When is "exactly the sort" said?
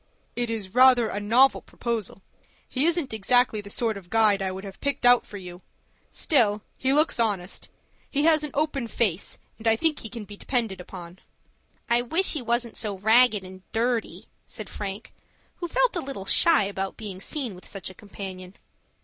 3.13-3.97